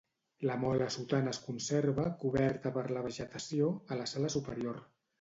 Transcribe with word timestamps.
La 0.49 0.53
mola 0.61 0.87
sotana 0.95 1.33
es 1.37 1.41
conserva, 1.43 2.07
coberta 2.25 2.75
per 2.81 2.87
la 2.99 3.07
vegetació, 3.11 3.73
a 3.97 4.03
la 4.05 4.13
sala 4.17 4.37
superior. 4.41 4.87